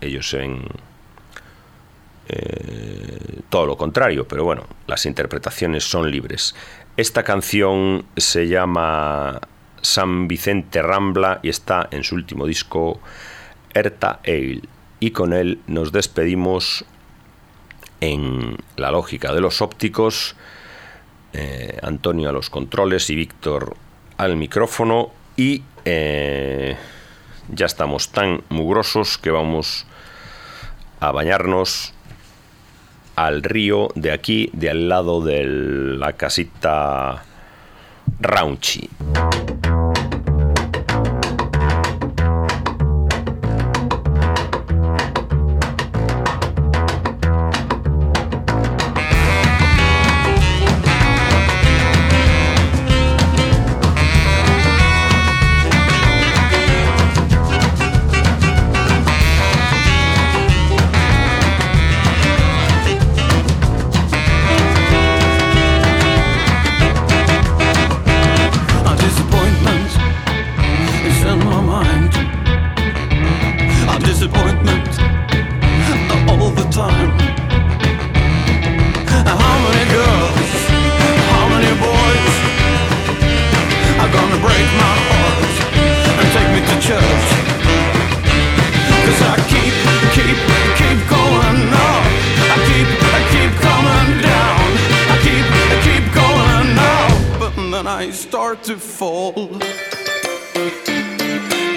ellos 0.00 0.32
ven 0.32 0.62
eh, 2.28 3.40
todo 3.48 3.66
lo 3.66 3.76
contrario, 3.76 4.28
pero 4.28 4.44
bueno, 4.44 4.62
las 4.86 5.06
interpretaciones 5.06 5.82
son 5.82 6.08
libres. 6.08 6.54
Esta 6.96 7.24
canción 7.24 8.06
se 8.16 8.46
llama 8.46 9.40
San 9.82 10.28
Vicente 10.28 10.80
Rambla 10.80 11.40
y 11.42 11.48
está 11.48 11.88
en 11.90 12.04
su 12.04 12.14
último 12.14 12.46
disco, 12.46 13.00
Erta 13.74 14.20
Ale. 14.24 14.62
Y 15.00 15.10
con 15.10 15.32
él 15.32 15.58
nos 15.66 15.90
despedimos 15.90 16.84
en 18.00 18.56
la 18.76 18.92
lógica 18.92 19.34
de 19.34 19.40
los 19.40 19.60
ópticos. 19.60 20.36
Eh, 21.36 21.78
Antonio 21.82 22.28
a 22.28 22.32
los 22.32 22.48
controles 22.48 23.10
y 23.10 23.16
Víctor 23.16 23.76
al 24.16 24.36
micrófono. 24.36 25.10
Y 25.36 25.62
eh, 25.84 26.76
ya 27.48 27.66
estamos 27.66 28.10
tan 28.10 28.42
mugrosos 28.48 29.18
que 29.18 29.30
vamos 29.30 29.84
a 31.00 31.10
bañarnos 31.10 31.92
al 33.16 33.42
río 33.42 33.88
de 33.96 34.12
aquí, 34.12 34.48
de 34.52 34.70
al 34.70 34.88
lado 34.88 35.22
de 35.22 35.44
la 35.44 36.12
casita 36.12 37.24
Raunchy. 38.20 38.88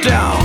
Down. 0.08 0.37